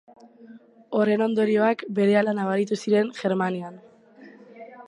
Horren 0.99 1.25
ondorioak 1.25 1.85
berehala 1.99 2.35
nabaritu 2.39 2.81
ziren 2.85 3.15
Germanian. 3.21 3.81